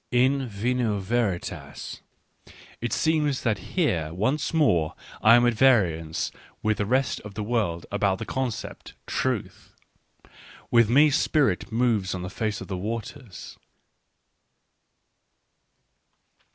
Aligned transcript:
In 0.09 0.47
vino 0.47 0.97
Veritas: 0.97 2.01
it 2.81 2.91
seems 2.91 3.43
that 3.43 3.59
here 3.77 4.11
once 4.11 4.51
more 4.51 4.95
I 5.21 5.35
am 5.35 5.45
at 5.45 5.53
variance 5.53 6.31
with 6.63 6.77
the 6.79 6.87
rest 6.87 7.19
of 7.19 7.35
the 7.35 7.43
world 7.43 7.85
about 7.91 8.17
the 8.17 8.25
concept" 8.25 8.95
Truth 9.05 9.75
"—with 10.71 10.89
me 10.89 11.11
spirit 11.11 11.71
moves 11.71 12.15
on 12.15 12.23
the 12.23 12.31
face 12.31 12.61
of 12.61 12.67
the 12.67 12.77
waters. 12.77 13.59